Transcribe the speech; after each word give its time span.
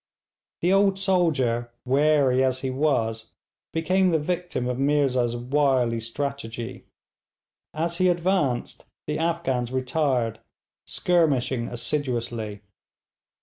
The 0.61 0.73
old 0.73 0.97
soldier, 0.97 1.69
wary 1.85 2.43
as 2.43 2.61
he 2.61 2.71
was, 2.71 3.33
became 3.71 4.09
the 4.09 4.17
victim 4.17 4.67
of 4.67 4.79
Meerza's 4.79 5.35
wily 5.37 5.99
strategy. 5.99 6.85
As 7.75 7.99
he 7.99 8.07
advanced, 8.09 8.85
the 9.05 9.19
Afghans 9.19 9.71
retired, 9.71 10.39
skirmishing 10.87 11.67
assiduously. 11.67 12.61